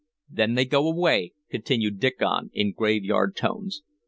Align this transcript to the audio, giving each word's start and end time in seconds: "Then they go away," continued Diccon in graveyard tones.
"Then 0.27 0.55
they 0.55 0.65
go 0.65 0.89
away," 0.91 1.33
continued 1.51 1.99
Diccon 1.99 2.49
in 2.53 2.71
graveyard 2.71 3.35
tones. 3.35 3.83